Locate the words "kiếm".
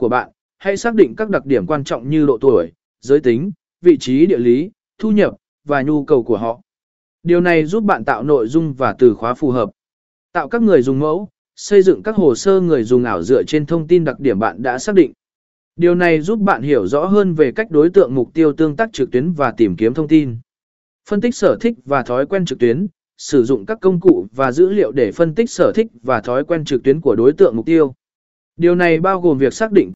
19.76-19.94